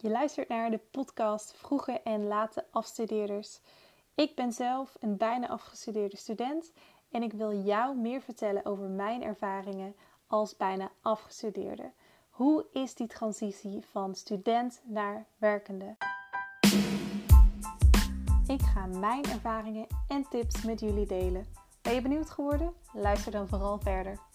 [0.00, 3.60] Je luistert naar de podcast Vroege en Late Afstudeerders.
[4.14, 6.72] Ik ben zelf een bijna afgestudeerde student
[7.10, 9.94] en ik wil jou meer vertellen over mijn ervaringen
[10.26, 11.92] als bijna afgestudeerde.
[12.30, 15.96] Hoe is die transitie van student naar werkende?
[18.46, 21.46] Ik ga mijn ervaringen en tips met jullie delen.
[21.82, 22.74] Ben je benieuwd geworden?
[22.92, 24.27] Luister dan vooral verder.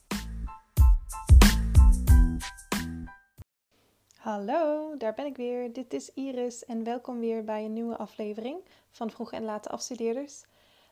[4.24, 5.74] Hallo, daar ben ik weer.
[5.74, 8.59] Dit is Iris en welkom weer bij een nieuwe aflevering
[8.91, 10.44] van Vroege en Late Afstudeerders.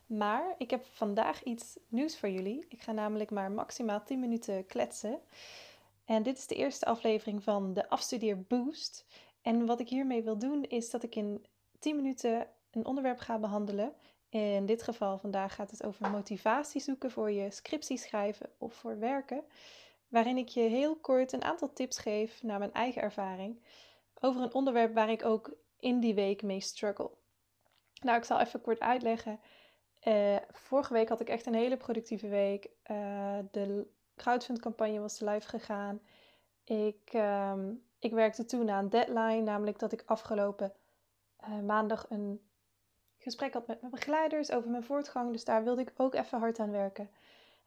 [0.05, 2.65] Maar ik heb vandaag iets nieuws voor jullie.
[2.69, 5.19] Ik ga namelijk maar maximaal 10 minuten kletsen.
[6.05, 9.05] En dit is de eerste aflevering van de Afstudeer Boost.
[9.41, 11.45] En wat ik hiermee wil doen is dat ik in
[11.79, 13.93] 10 minuten een onderwerp ga behandelen.
[14.29, 18.99] In dit geval vandaag gaat het over motivatie zoeken voor je scriptie schrijven of voor
[18.99, 19.43] werken
[20.11, 23.63] waarin ik je heel kort een aantal tips geef naar mijn eigen ervaring
[24.19, 27.11] over een onderwerp waar ik ook in die week mee struggle.
[28.01, 29.39] Nou, ik zal even kort uitleggen.
[30.07, 32.69] Uh, vorige week had ik echt een hele productieve week.
[32.91, 36.01] Uh, de crowdfund-campagne was live gegaan.
[36.63, 40.73] Ik, um, ik werkte toen aan een deadline, namelijk dat ik afgelopen
[41.41, 42.41] uh, maandag een
[43.17, 45.31] gesprek had met mijn begeleiders over mijn voortgang.
[45.31, 47.09] Dus daar wilde ik ook even hard aan werken.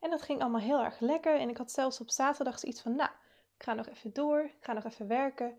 [0.05, 1.41] En dat ging allemaal heel erg lekker.
[1.41, 3.11] En ik had zelfs op zaterdag zoiets van, nou,
[3.57, 5.59] ik ga nog even door, ik ga nog even werken.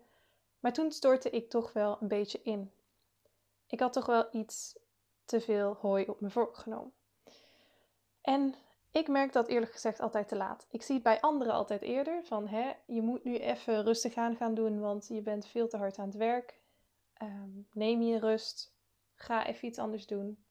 [0.60, 2.72] Maar toen stortte ik toch wel een beetje in.
[3.66, 4.78] Ik had toch wel iets
[5.24, 6.92] te veel hooi op me voorgenomen.
[8.20, 8.54] En
[8.90, 10.66] ik merk dat eerlijk gezegd altijd te laat.
[10.70, 12.24] Ik zie het bij anderen altijd eerder.
[12.24, 15.76] Van hè, je moet nu even rustig aan gaan doen, want je bent veel te
[15.76, 16.60] hard aan het werk.
[17.22, 18.74] Um, neem je rust.
[19.14, 20.45] Ga even iets anders doen.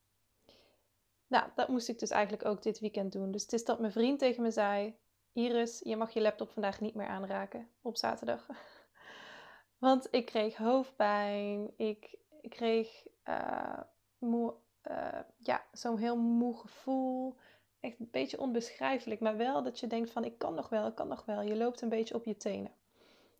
[1.27, 3.31] Nou, dat moest ik dus eigenlijk ook dit weekend doen.
[3.31, 4.95] Dus het is dat mijn vriend tegen me zei:
[5.33, 8.47] Iris, je mag je laptop vandaag niet meer aanraken op zaterdag.
[9.77, 13.79] Want ik kreeg hoofdpijn, ik, ik kreeg uh,
[14.17, 14.53] moe,
[14.91, 17.35] uh, ja, zo'n heel moe gevoel.
[17.79, 20.95] Echt een beetje onbeschrijfelijk, maar wel dat je denkt van ik kan nog wel, ik
[20.95, 21.41] kan nog wel.
[21.41, 22.71] Je loopt een beetje op je tenen.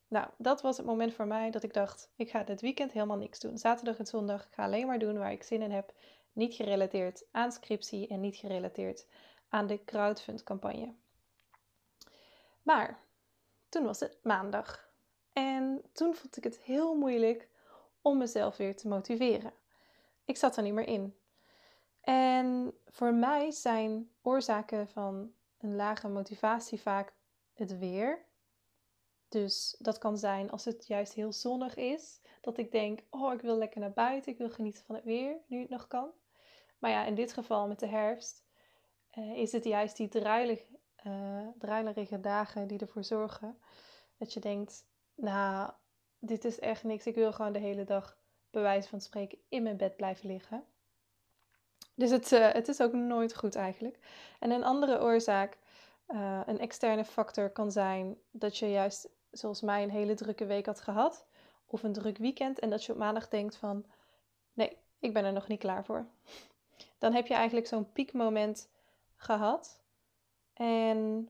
[0.07, 3.17] Nou, dat was het moment voor mij dat ik dacht, ik ga dit weekend helemaal
[3.17, 3.57] niks doen.
[3.57, 5.93] Zaterdag en zondag, ga alleen maar doen waar ik zin in heb
[6.35, 9.07] niet gerelateerd aan scriptie en niet gerelateerd
[9.49, 10.93] aan de crowdfund campagne.
[12.61, 12.99] Maar
[13.69, 14.89] toen was het maandag
[15.33, 17.49] en toen vond ik het heel moeilijk
[18.01, 19.53] om mezelf weer te motiveren.
[20.25, 21.17] Ik zat er niet meer in.
[22.01, 27.13] En voor mij zijn oorzaken van een lage motivatie vaak
[27.53, 28.25] het weer.
[29.27, 33.41] Dus dat kan zijn als het juist heel zonnig is, dat ik denk: oh, ik
[33.41, 36.11] wil lekker naar buiten, ik wil genieten van het weer, nu het nog kan.
[36.79, 38.43] Maar ja, in dit geval met de herfst
[39.17, 40.61] uh, is het juist die druilig,
[41.57, 43.57] druilerige dagen die ervoor zorgen
[44.17, 45.71] dat je denkt, nou,
[46.19, 47.05] dit is echt niks.
[47.05, 48.17] Ik wil gewoon de hele dag,
[48.49, 50.63] bij wijze van spreken, in mijn bed blijven liggen.
[51.95, 53.99] Dus het, uh, het is ook nooit goed eigenlijk.
[54.39, 55.57] En een andere oorzaak,
[56.45, 60.81] een externe factor, kan zijn dat je juist, zoals mij, een hele drukke week had
[60.81, 61.25] gehad.
[61.65, 62.59] Of een druk weekend.
[62.59, 63.85] En dat je op maandag denkt van,
[64.53, 66.07] nee, ik ben er nog niet klaar voor
[66.97, 68.69] dan heb je eigenlijk zo'n piekmoment
[69.15, 69.83] gehad.
[70.53, 71.29] En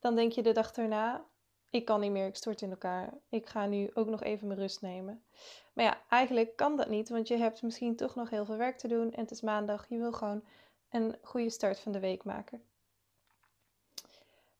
[0.00, 1.24] dan denk je de dag erna,
[1.70, 3.14] ik kan niet meer, ik stort in elkaar.
[3.28, 5.24] Ik ga nu ook nog even mijn rust nemen.
[5.72, 8.78] Maar ja, eigenlijk kan dat niet, want je hebt misschien toch nog heel veel werk
[8.78, 9.88] te doen en het is maandag.
[9.88, 10.44] Je wil gewoon
[10.90, 12.62] een goede start van de week maken.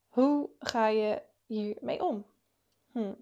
[0.08, 2.24] Hoe ga je hiermee om?
[2.92, 3.14] Hm.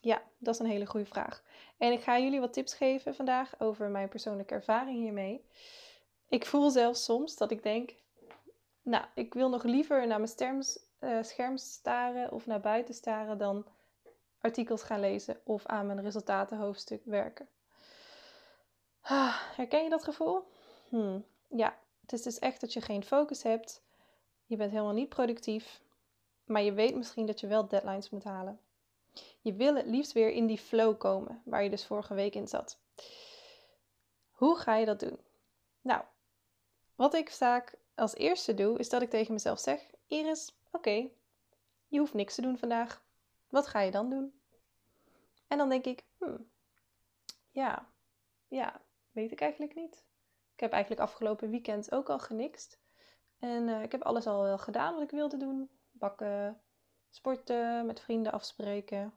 [0.00, 1.42] Ja, dat is een hele goede vraag.
[1.78, 5.44] En ik ga jullie wat tips geven vandaag over mijn persoonlijke ervaring hiermee.
[6.28, 7.94] Ik voel zelfs soms dat ik denk,
[8.82, 10.64] nou, ik wil nog liever naar mijn
[11.00, 13.66] uh, scherm staren of naar buiten staren dan
[14.40, 17.48] artikels gaan lezen of aan mijn resultatenhoofdstuk werken.
[19.00, 20.48] Ah, herken je dat gevoel?
[20.88, 23.82] Hmm, ja, het is dus echt dat je geen focus hebt.
[24.46, 25.80] Je bent helemaal niet productief.
[26.44, 28.60] Maar je weet misschien dat je wel deadlines moet halen.
[29.40, 32.48] Je wil het liefst weer in die flow komen, waar je dus vorige week in
[32.48, 32.78] zat.
[34.30, 35.18] Hoe ga je dat doen?
[35.80, 36.02] Nou,
[36.96, 41.08] wat ik vaak als eerste doe, is dat ik tegen mezelf zeg: Iris, oké,
[41.88, 43.04] je hoeft niks te doen vandaag.
[43.48, 44.40] Wat ga je dan doen?
[45.46, 46.50] En dan denk ik: hmm,
[47.50, 47.88] ja,
[48.48, 48.80] ja,
[49.12, 50.04] weet ik eigenlijk niet.
[50.54, 52.78] Ik heb eigenlijk afgelopen weekend ook al genixt.
[53.38, 56.60] En uh, ik heb alles al wel gedaan wat ik wilde doen: bakken,
[57.10, 59.14] sporten, met vrienden afspreken.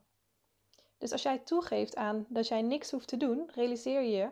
[0.98, 4.30] Dus als jij toegeeft aan dat jij niks hoeft te doen, realiseer je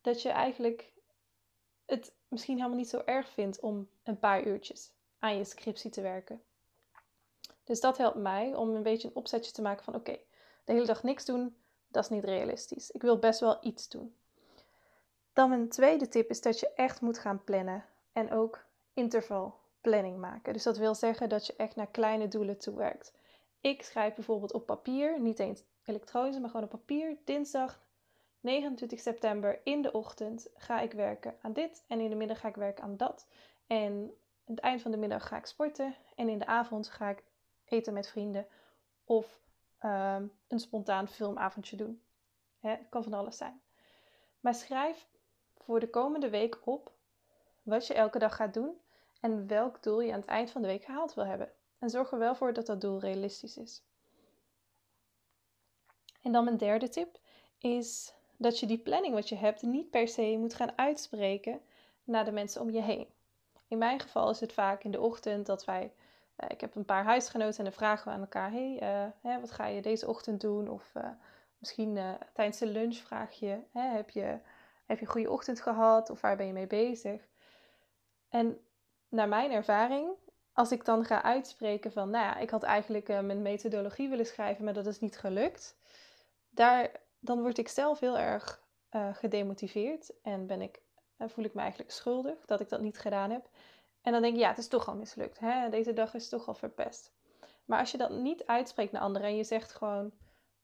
[0.00, 0.91] dat je eigenlijk
[1.92, 6.00] het misschien helemaal niet zo erg vindt om een paar uurtjes aan je scriptie te
[6.00, 6.42] werken.
[7.64, 10.18] Dus dat helpt mij om een beetje een opzetje te maken van oké,
[10.64, 11.56] de hele dag niks doen,
[11.88, 12.90] Dat is niet realistisch.
[12.90, 14.16] Ik wil best wel iets doen.
[15.32, 20.52] Dan mijn tweede tip is dat je echt moet gaan plannen en ook intervalplanning maken.
[20.52, 23.12] Dus dat wil zeggen dat je echt naar kleine doelen toe werkt.
[23.60, 27.16] Ik schrijf bijvoorbeeld op papier, niet eens elektronisch, maar gewoon op papier.
[27.24, 27.80] Dinsdag
[28.42, 32.48] 29 september in de ochtend ga ik werken aan dit en in de middag ga
[32.48, 33.26] ik werken aan dat.
[33.66, 33.92] En
[34.46, 37.24] aan het eind van de middag ga ik sporten en in de avond ga ik
[37.64, 38.46] eten met vrienden
[39.04, 39.40] of
[39.78, 42.02] ehm, een spontaan filmavondje doen.
[42.60, 43.60] Het kan van alles zijn.
[44.40, 45.08] Maar schrijf
[45.56, 46.92] voor de komende week op
[47.62, 48.80] wat je elke dag gaat doen
[49.20, 51.52] en welk doel je aan het eind van de week gehaald wil hebben.
[51.78, 53.82] En zorg er wel voor dat dat doel realistisch is.
[56.22, 57.18] En dan mijn derde tip
[57.58, 61.60] is dat je die planning wat je hebt niet per se moet gaan uitspreken
[62.04, 63.06] naar de mensen om je heen.
[63.68, 65.92] In mijn geval is het vaak in de ochtend dat wij,
[66.36, 68.76] uh, ik heb een paar huisgenoten en dan vragen we aan elkaar, hey,
[69.22, 70.68] hè, wat ga je deze ochtend doen?
[70.68, 71.08] Of uh,
[71.58, 71.98] misschien
[72.32, 74.38] tijdens de lunch vraag je, hè, heb je,
[74.86, 76.10] heb je een goede ochtend gehad?
[76.10, 77.28] Of waar ben je mee bezig?
[78.28, 78.58] En
[79.08, 80.10] naar mijn ervaring,
[80.52, 84.64] als ik dan ga uitspreken van, nou ja, ik had eigenlijk mijn methodologie willen schrijven,
[84.64, 85.76] maar dat is niet gelukt.
[86.50, 86.90] Daar,
[87.22, 88.60] dan word ik zelf heel erg
[89.12, 90.82] gedemotiveerd en ben ik
[91.28, 93.48] voel ik me eigenlijk schuldig dat ik dat niet gedaan heb.
[94.02, 95.38] En dan denk ik, ja, het is toch al mislukt.
[95.38, 95.68] Hè?
[95.68, 97.12] Deze dag is toch al verpest.
[97.64, 100.12] Maar als je dat niet uitspreekt naar anderen en je zegt gewoon,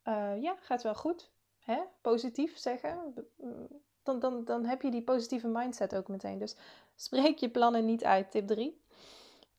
[0.05, 1.31] uh, ja, gaat wel goed.
[1.59, 1.81] Hè?
[2.01, 3.15] Positief zeggen.
[4.03, 6.39] Dan, dan, dan heb je die positieve mindset ook meteen.
[6.39, 6.57] Dus
[6.95, 8.31] spreek je plannen niet uit.
[8.31, 8.83] Tip 3.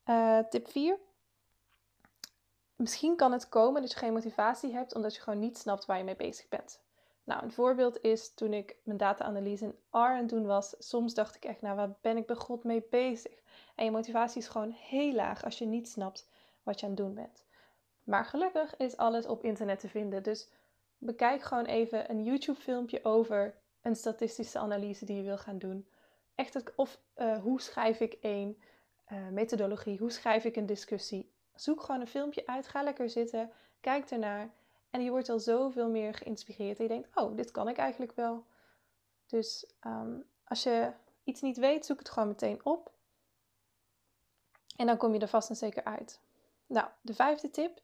[0.05, 0.99] Uh, eh, tip 4.
[2.75, 5.97] Misschien kan het komen dat je geen motivatie hebt omdat je gewoon niet snapt waar
[5.97, 6.81] je mee bezig bent.
[7.29, 10.75] Nou, een voorbeeld is toen ik mijn data-analyse in R aan doen was.
[10.79, 13.41] Soms dacht ik echt, nou, waar ben ik bij God mee bezig?
[13.75, 16.29] En je motivatie is gewoon heel laag als je niet snapt
[16.63, 17.45] wat je aan het doen bent.
[18.03, 20.23] Maar gelukkig is alles op internet te vinden.
[20.23, 20.49] Dus
[20.97, 25.89] bekijk gewoon even een YouTube-filmpje over een statistische analyse die je wil gaan doen.
[26.35, 28.61] Echt, of uh, hoe schrijf ik een
[29.11, 29.97] uh, methodologie?
[29.97, 31.33] Hoe schrijf ik een discussie?
[31.53, 34.49] Zoek gewoon een filmpje uit, ga lekker zitten, kijk ernaar
[34.89, 36.77] en je wordt al zoveel meer geïnspireerd.
[36.77, 38.45] En je denkt, oh, dit kan ik eigenlijk wel.
[39.27, 40.91] Dus ehm, als je
[41.23, 42.91] iets niet weet, zoek het gewoon meteen op.
[44.75, 46.19] En dan kom je er vast en zeker uit.
[46.67, 47.81] Nou, de vijfde tip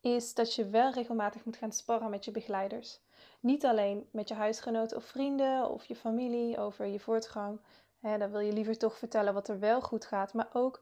[0.00, 3.00] is dat je wel regelmatig moet gaan sparren met je begeleiders.
[3.40, 7.60] Niet alleen met je huisgenoten of vrienden of je familie over je voortgang.
[8.00, 10.32] Hè, dan wil je liever toch vertellen wat er wel goed gaat.
[10.32, 10.80] Maar ook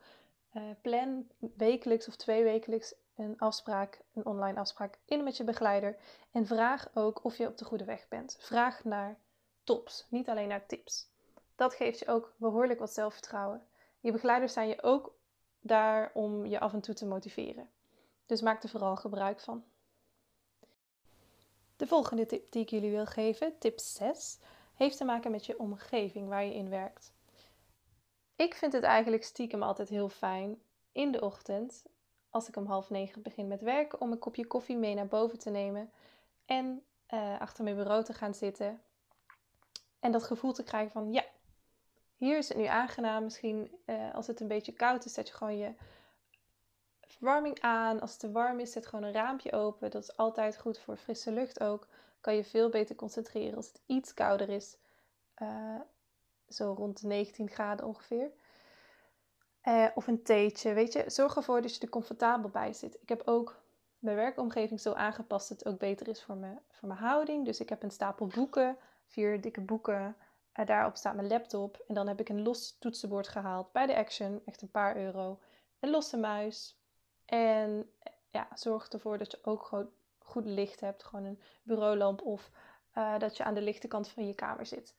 [0.53, 5.97] uh, plan wekelijks of twee wekelijks een afspraak, een online afspraak in met je begeleider.
[6.31, 8.37] En vraag ook of je op de goede weg bent.
[8.41, 9.19] Vraag naar
[9.65, 11.09] tops, niet alleen naar tips.
[11.57, 13.67] Dat geeft je ook behoorlijk wat zelfvertrouwen.
[14.01, 15.15] Je begeleiders zijn je ook
[15.61, 17.69] daar om je af en toe te motiveren.
[18.27, 19.65] Dus maak er vooral gebruik van.
[21.77, 24.39] De volgende tip die ik jullie wil geven, tip 6,
[24.75, 27.13] heeft te maken met je omgeving waar je in werkt.
[28.37, 30.63] Ik vind het eigenlijk stiekem altijd heel fijn
[30.93, 31.85] in de ochtend
[32.35, 35.39] als ik om half negen begin met werken, om een kopje koffie mee naar boven
[35.39, 35.91] te nemen
[36.47, 36.83] en
[37.15, 38.81] uh, achter mijn bureau te gaan zitten.
[40.01, 41.25] En dat gevoel te krijgen van, ja,
[42.17, 43.25] hier is het nu aangenaam.
[43.25, 45.75] Misschien uh, als het een beetje koud is, zet je gewoon je
[47.01, 48.01] verwarming aan.
[48.01, 49.91] Als het te warm is, zet gewoon een raampje open.
[49.91, 51.87] Dat is altijd goed voor frisse lucht ook.
[52.21, 54.77] Kan je veel beter concentreren als het iets kouder is.
[55.43, 55.81] Uh,
[56.49, 58.31] zo rond de 19 graden ongeveer.
[59.69, 61.05] Uh, of een theetje, weet je.
[61.07, 62.99] Zorg ervoor dat je er comfortabel bij zit.
[63.03, 63.63] Ik heb ook
[63.99, 67.45] mijn werkomgeving zo aangepast dat het ook beter is voor, me, voor mijn houding.
[67.45, 70.17] Dus ik heb een stapel boeken, vier dikke boeken.
[70.55, 71.85] Uh, daarop staat mijn laptop.
[71.89, 75.39] En dan heb ik een los toetsenbord gehaald bij de Action, echt een paar euro.
[75.81, 76.79] Een losse muis.
[77.25, 77.91] En
[78.31, 81.05] ja, zorg ervoor dat je ook gewoon goed licht hebt.
[81.05, 82.51] Gewoon een bureaulamp of
[82.95, 84.95] uh, dat je aan de lichte kant van je kamer zit.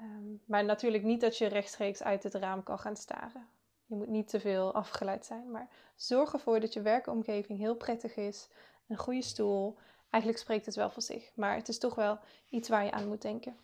[0.00, 3.48] Um, maar natuurlijk niet dat je rechtstreeks uit het raam kan gaan staren.
[3.94, 8.16] Je moet niet te veel afgeleid zijn, maar zorg ervoor dat je werkomgeving heel prettig
[8.16, 8.48] is.
[8.88, 9.76] Een goede stoel.
[10.10, 13.08] Eigenlijk spreekt het wel voor zich, maar het is toch wel iets waar je aan
[13.08, 13.56] moet denken.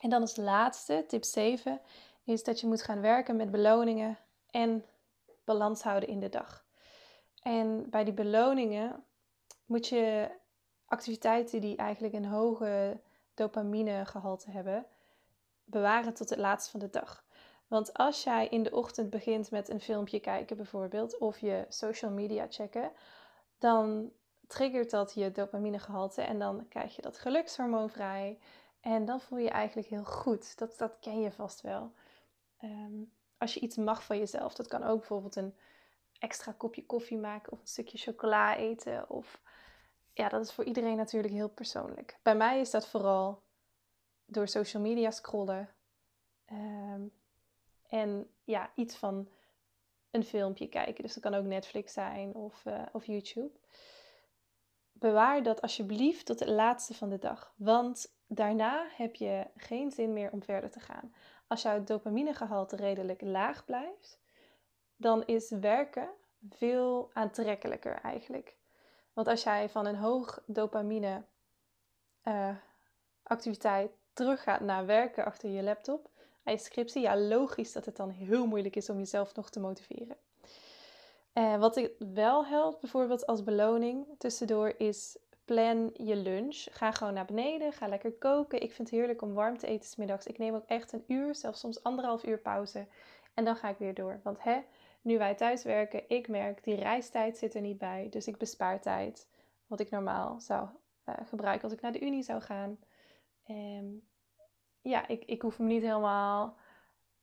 [0.00, 1.80] En dan als laatste, tip 7,
[2.24, 4.18] is dat je moet gaan werken met beloningen
[4.50, 4.84] en
[5.44, 6.66] balans houden in de dag.
[7.42, 9.04] En bij die beloningen
[9.66, 10.30] moet je
[10.86, 13.00] activiteiten die eigenlijk een hoge
[13.34, 14.86] dopaminegehalte hebben,
[15.64, 17.26] bewaren tot het laatste van de dag.
[17.68, 22.10] Want als jij in de ochtend begint met een filmpje kijken bijvoorbeeld, of je social
[22.10, 22.92] media checken,
[23.58, 24.12] dan
[24.46, 28.38] triggert dat je dopaminegehalte en dan krijg je dat gelukshormoon vrij.
[28.80, 30.58] En dan voel je je eigenlijk heel goed.
[30.58, 31.92] Dat, dat ken je vast wel.
[32.58, 33.02] Ehm,
[33.38, 35.56] als je iets mag van jezelf, dat kan ook bijvoorbeeld een
[36.18, 39.10] extra kopje koffie maken of een stukje chocola eten.
[39.10, 39.40] Of
[40.12, 42.18] ja, dat is voor iedereen natuurlijk heel persoonlijk.
[42.22, 43.42] Bij mij is dat vooral
[44.24, 45.68] door social media scrollen.
[46.44, 47.06] Ehm,
[47.88, 49.28] en ja, iets van
[50.10, 51.02] een filmpje kijken.
[51.02, 53.58] Dus dat kan ook Netflix zijn of, uh, of YouTube.
[54.92, 57.54] Bewaar dat alsjeblieft tot het laatste van de dag.
[57.56, 61.14] Want daarna heb je geen zin meer om verder te gaan.
[61.46, 64.20] Als jouw dopaminegehalte redelijk laag blijft,
[64.96, 66.08] dan is werken
[66.48, 68.56] veel aantrekkelijker eigenlijk.
[69.12, 71.24] Want als jij van een hoog dopamine
[72.24, 72.56] uh,
[73.22, 76.10] activiteit teruggaat naar werken achter je laptop,
[76.56, 80.16] scriptie, ja, logisch dat het dan heel moeilijk is om jezelf nog te motiveren.
[81.34, 86.66] Uh, wat ik wel helpt, bijvoorbeeld als beloning tussendoor, is plan je lunch.
[86.70, 88.62] Ga gewoon naar beneden, ga lekker koken.
[88.62, 90.26] Ik vind het heerlijk om warm te eten smiddags.
[90.26, 92.86] Ik neem ook echt een uur, zelfs soms anderhalf uur pauze.
[93.34, 94.20] En dan ga ik weer door.
[94.22, 94.60] Want hè,
[95.00, 98.06] nu wij thuis werken, ik merk die reistijd zit er niet bij.
[98.10, 99.28] Dus ik bespaar tijd.
[99.66, 100.68] Wat ik normaal zou
[101.04, 102.78] uh, gebruiken als ik naar de Unie zou gaan.
[103.48, 104.07] Um,
[104.82, 106.56] ja, ik, ik hoef me niet helemaal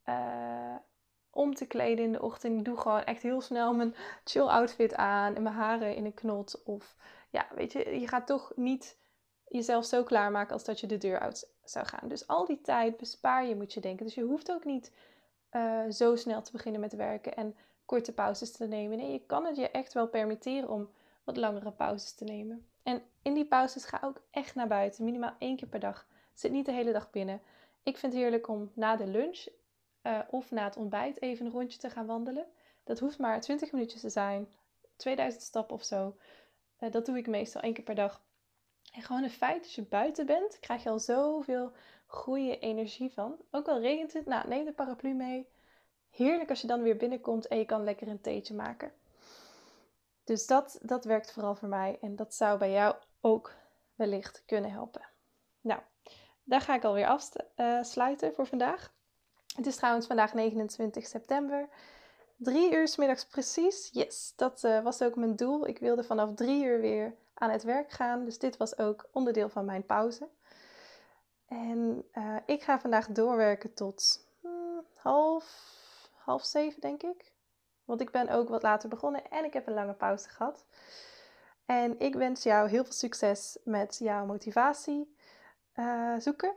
[0.08, 0.76] uh,
[1.30, 2.58] om te kleden in de ochtend.
[2.58, 3.94] Ik doe gewoon echt heel snel mijn
[4.24, 6.62] chill outfit aan en mijn haren in een knot.
[6.64, 6.96] Of
[7.30, 8.98] ja, weet je, je gaat toch niet
[9.48, 12.08] jezelf zo klaarmaken als dat je de deur uit zou gaan.
[12.08, 14.06] Dus al die tijd bespaar je, moet je denken.
[14.06, 14.92] Dus je hoeft ook niet
[15.52, 18.96] uh, zo snel te beginnen met werken en korte pauzes te nemen.
[18.96, 20.90] Nee, je kan het je echt wel permitteren om
[21.24, 22.66] wat langere pauzes te nemen.
[22.82, 26.06] En in die pauzes ga ook echt naar buiten, minimaal één keer per dag.
[26.36, 27.40] Zit niet de hele dag binnen.
[27.82, 29.46] Ik vind het heerlijk om na de lunch
[30.02, 32.46] uh, of na het ontbijt even een rondje te gaan wandelen.
[32.84, 34.48] Dat hoeft maar 20 minuutjes te zijn,
[34.96, 36.16] 2000 stappen of zo.
[36.80, 38.22] Uh, dat doe ik meestal één keer per dag.
[38.92, 41.72] En gewoon een feit, als je buiten bent, krijg je al zoveel
[42.06, 43.36] goede energie van.
[43.50, 45.48] Ook al regent het, nou, neem de paraplu mee.
[46.10, 48.92] Heerlijk als je dan weer binnenkomt en je kan lekker een theetje maken.
[50.24, 53.54] Dus dat, dat werkt vooral voor mij en dat zou bij jou ook
[53.94, 55.08] wellicht kunnen helpen.
[55.60, 55.80] Nou,
[56.46, 57.06] daar ga ik alweer
[57.56, 58.92] afsluiten voor vandaag.
[59.56, 61.68] Het is trouwens vandaag 29 september.
[62.36, 63.88] Drie uur s middags precies.
[63.92, 65.66] Yes, dat uh, was ook mijn doel.
[65.66, 68.24] Ik wilde vanaf drie uur weer aan het werk gaan.
[68.24, 70.28] Dus dit was ook onderdeel van mijn pauze.
[71.46, 75.44] En uh, ik ga vandaag doorwerken tot hmm, half,
[76.14, 77.32] half zeven, denk ik.
[77.84, 80.66] Want ik ben ook wat later begonnen en ik heb een lange pauze gehad.
[81.66, 85.15] En ik wens jou heel veel succes met jouw motivatie
[85.76, 86.52] uh, zoeken.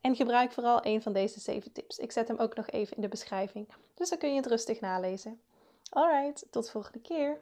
[0.00, 1.98] en gebruik vooral een van deze zeven tips.
[1.98, 3.68] Ik zet hem ook nog even in de beschrijving.
[3.94, 5.40] Dus dan kun je het rustig nalezen.
[5.90, 7.38] Alright, tot volgende keer.